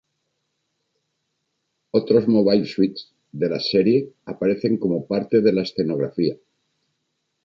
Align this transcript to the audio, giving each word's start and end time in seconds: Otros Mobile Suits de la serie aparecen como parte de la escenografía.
Otros 1.91 2.27
Mobile 2.35 2.65
Suits 2.65 3.13
de 3.31 3.47
la 3.49 3.59
serie 3.59 4.15
aparecen 4.25 4.77
como 4.79 5.05
parte 5.05 5.41
de 5.41 5.53
la 5.53 5.61
escenografía. 5.61 6.37